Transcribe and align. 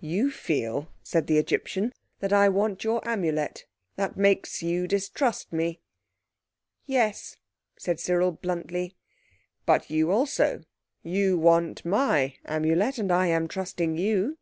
"You 0.00 0.30
feel," 0.30 0.88
said 1.02 1.26
the 1.26 1.36
Egyptian, 1.36 1.92
"that 2.20 2.32
I 2.32 2.48
want 2.48 2.84
your 2.84 3.06
Amulet. 3.06 3.66
That 3.96 4.16
makes 4.16 4.62
you 4.62 4.88
distrust 4.88 5.52
me." 5.52 5.82
"Yes," 6.86 7.36
said 7.76 8.00
Cyril 8.00 8.32
bluntly. 8.32 8.96
"But 9.66 9.90
you 9.90 10.10
also, 10.10 10.62
you 11.02 11.36
want 11.36 11.84
my 11.84 12.34
Amulet, 12.46 12.96
and 12.96 13.12
I 13.12 13.26
am 13.26 13.46
trusting 13.46 13.98
you." 13.98 14.38